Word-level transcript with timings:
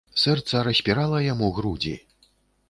Сэрца 0.21 0.61
распірала 0.67 1.19
яму 1.25 1.51
грудзі. 1.59 1.95